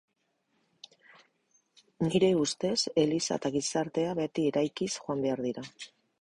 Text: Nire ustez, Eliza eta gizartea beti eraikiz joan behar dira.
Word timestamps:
Nire 2.05 2.31
ustez, 2.45 2.79
Eliza 3.03 3.37
eta 3.41 3.53
gizartea 3.59 4.17
beti 4.21 4.47
eraikiz 4.53 4.91
joan 4.97 5.23
behar 5.29 5.47
dira. 5.51 5.67